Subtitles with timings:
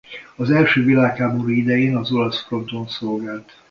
[0.35, 3.51] Az első világháború idején az olasz fronton szolgált.